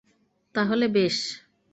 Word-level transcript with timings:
তাহলে, 0.55 0.85
বেশ। 0.87 1.17